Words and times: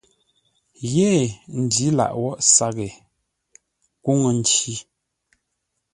Yé 0.93 1.09
ndǐ 1.59 1.87
lâʼ 1.97 2.11
wóghʼ 2.21 2.41
saghʼ 2.55 2.79
héee 2.87 2.99
kúŋə́-nci. 4.03 4.73